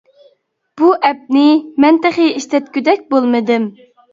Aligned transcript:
بۇ 0.81 0.87
ئەپنى 1.09 1.43
مەن 1.85 2.01
تېخى 2.07 2.27
ئىشلەتكۈدەك 2.33 3.07
بولمىدىم. 3.17 3.73